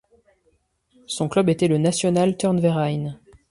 Son 1.05 1.29
club 1.29 1.47
était 1.47 1.67
le 1.67 1.77
National 1.77 2.35
Turnverein. 2.35 3.19